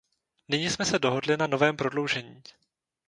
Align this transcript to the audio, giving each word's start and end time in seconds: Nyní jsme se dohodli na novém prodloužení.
Nyní 0.49 0.69
jsme 0.69 0.85
se 0.85 0.99
dohodli 0.99 1.37
na 1.37 1.47
novém 1.47 1.77
prodloužení. 1.77 2.43